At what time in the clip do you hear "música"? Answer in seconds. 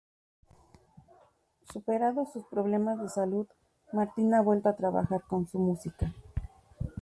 5.59-6.11